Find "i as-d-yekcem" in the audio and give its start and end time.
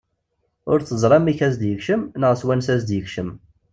1.39-2.01, 2.71-3.29